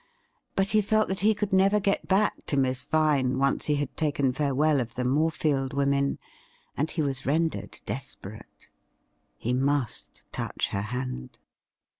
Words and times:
But 0.55 0.69
he 0.69 0.81
felt 0.81 1.09
that 1.09 1.19
he 1.19 1.35
could 1.35 1.53
never 1.53 1.79
get 1.79 2.07
back 2.07 2.33
to 2.47 2.57
Miss 2.57 2.83
Vine 2.85 3.37
once 3.37 3.65
he 3.67 3.75
had 3.75 3.95
taken 3.95 4.33
farewell 4.33 4.81
of 4.81 4.95
the 4.95 5.03
Morefield 5.03 5.73
women, 5.73 6.17
and 6.75 6.89
he 6.89 7.03
was 7.03 7.27
rendered 7.27 7.79
desperate. 7.85 8.67
He 9.37 9.53
must 9.53 10.23
touch 10.31 10.69
her 10.69 10.81
hand. 10.81 11.37